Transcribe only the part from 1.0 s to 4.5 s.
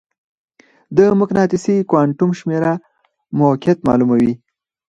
مقناطیسي کوانټم شمېره موقعیت معلوموي.